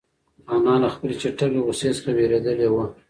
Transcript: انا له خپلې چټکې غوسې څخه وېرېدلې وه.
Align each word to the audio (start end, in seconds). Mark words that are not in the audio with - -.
انا 0.53 0.73
له 0.83 0.89
خپلې 0.95 1.13
چټکې 1.21 1.59
غوسې 1.65 1.89
څخه 1.97 2.09
وېرېدلې 2.17 2.67
وه. 2.73 2.85